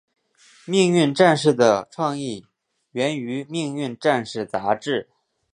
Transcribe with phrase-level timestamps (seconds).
[0.65, 2.47] 命运战士的创意
[2.89, 5.07] 源于命运战士杂志。